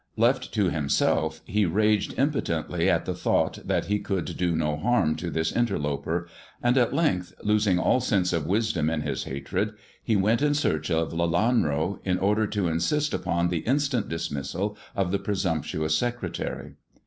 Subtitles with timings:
[0.17, 5.13] Left to himself, he raged impotently at the thought that he could do no harm
[5.17, 6.27] to this interloper;
[6.63, 10.89] and at length, losing all sense of wisdom in his hatred, he went in search
[10.89, 16.77] of Lelanro, in order to insist upon the instant dismissal of the presumptuous secretary.